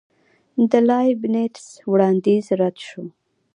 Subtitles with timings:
[0.69, 3.03] د لایبینټس وړاندیز رد شو.